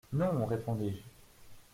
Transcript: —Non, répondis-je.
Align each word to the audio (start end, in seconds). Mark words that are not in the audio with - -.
—Non, 0.11 0.45
répondis-je. 0.47 1.01